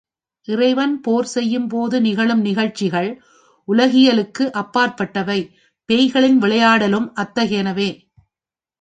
இறைவன் 0.47 1.01
போர் 1.01 1.25
செய்யும் 1.25 1.67
போது 1.67 2.01
நிகழும் 2.01 2.41
நிகழ்ச்சிகள் 2.41 3.09
உலகியலுக்கு 3.67 4.51
அப்பாற்பட்டவை 4.53 5.39
பேய்களின் 5.89 6.37
விளையாடலும் 6.37 7.13
அத்தகையனவே. 7.15 7.89